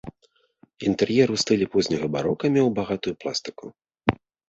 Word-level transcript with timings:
Інтэр'ер 0.87 1.27
у 1.35 1.37
стылі 1.43 1.69
позняга 1.77 2.07
барока 2.17 2.45
меў 2.59 2.67
багатую 2.83 3.13
пластыку. 3.25 3.65